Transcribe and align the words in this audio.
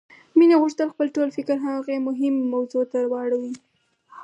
مينې 0.37 0.55
غوښتل 0.61 0.87
خپل 0.93 1.07
ټول 1.15 1.29
فکر 1.37 1.55
هغې 1.67 1.97
مهمې 2.07 2.41
موضوع 2.53 2.83
ته 2.91 2.99
واړوي. 3.11 3.53